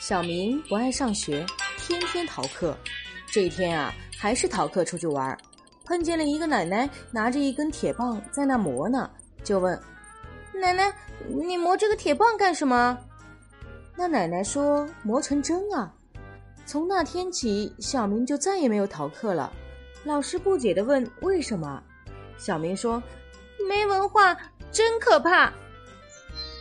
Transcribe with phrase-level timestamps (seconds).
[0.00, 1.46] 小明不爱上学，
[1.78, 2.76] 天天逃课。
[3.26, 5.38] 这一天啊，还是逃课出去玩。
[5.84, 9.10] 碰见了一个奶奶，拿着一根铁棒在那磨呢，
[9.44, 9.80] 就问
[10.52, 10.92] 奶奶
[11.28, 12.98] ：‘你磨这个铁棒干什么？’
[13.96, 15.92] 那奶奶说：‘磨成针啊。’
[16.66, 19.52] 从那天起，小明就再也没有逃课了。
[20.04, 21.82] 老师不解地问：‘为什么？’
[22.38, 23.02] 小明说
[23.68, 24.36] ：‘没文化，
[24.70, 25.52] 真可怕。’